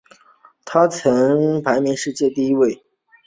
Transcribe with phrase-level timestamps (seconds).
[0.65, 2.83] 他曾经排名世界第一位。